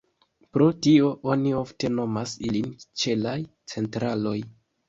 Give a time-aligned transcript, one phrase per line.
[0.55, 3.39] Pro tio, oni ofte nomas ilin ĉelaj
[3.75, 4.37] "centraloj".